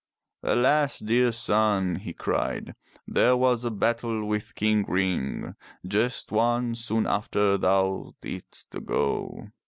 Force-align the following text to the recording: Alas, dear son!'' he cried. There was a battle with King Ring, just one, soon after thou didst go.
Alas, 0.41 0.97
dear 0.97 1.31
son!'' 1.31 1.97
he 1.97 2.11
cried. 2.11 2.73
There 3.07 3.37
was 3.37 3.63
a 3.63 3.69
battle 3.69 4.27
with 4.27 4.55
King 4.55 4.83
Ring, 4.87 5.53
just 5.87 6.31
one, 6.31 6.73
soon 6.73 7.05
after 7.05 7.55
thou 7.55 8.15
didst 8.19 8.75
go. 8.83 9.49